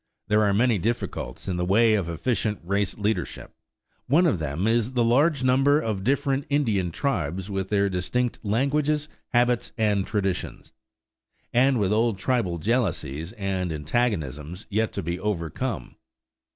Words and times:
There 0.29 0.41
are 0.41 0.51
many 0.51 0.79
difficulties 0.79 1.47
in 1.47 1.57
the 1.57 1.63
way 1.63 1.93
of 1.93 2.09
efficient 2.09 2.59
race 2.63 2.97
leadership; 2.97 3.53
one 4.07 4.25
of 4.25 4.39
them 4.39 4.65
is 4.65 4.93
the 4.93 5.03
large 5.03 5.43
number 5.43 5.79
of 5.79 6.03
different 6.03 6.47
Indian 6.49 6.89
tribes 6.89 7.51
with 7.51 7.69
their 7.69 7.87
distinct 7.87 8.39
languages, 8.43 9.07
habits, 9.27 9.73
and 9.77 10.07
traditions, 10.07 10.71
and 11.53 11.79
with 11.79 11.93
old 11.93 12.17
tribal 12.17 12.57
jealousies 12.57 13.33
and 13.33 13.71
antagonisms 13.71 14.65
yet 14.71 14.91
to 14.93 15.03
be 15.03 15.19
overcome. 15.19 15.93